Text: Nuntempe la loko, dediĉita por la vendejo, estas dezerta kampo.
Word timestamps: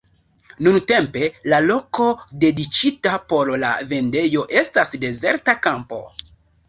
Nuntempe 0.67 1.27
la 1.51 1.59
loko, 1.65 2.07
dediĉita 2.45 3.13
por 3.33 3.53
la 3.65 3.75
vendejo, 3.93 4.47
estas 4.63 4.97
dezerta 5.05 5.57
kampo. 5.69 6.01